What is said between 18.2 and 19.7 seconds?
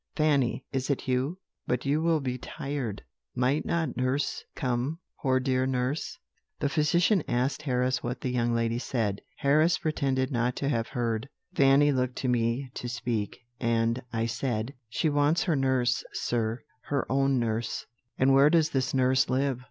where does this nurse live?'